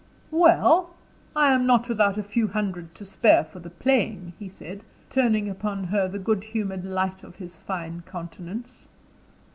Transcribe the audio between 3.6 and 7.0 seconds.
playing," he said, turning upon her the good humored